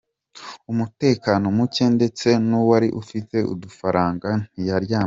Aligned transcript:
Umutekano 0.71 1.45
muke, 1.57 1.83
ndetse 1.95 2.27
n’uwari 2.47 2.89
ufite 3.01 3.37
udufaranga 3.53 4.29
ntiyaryamaga. 4.47 4.99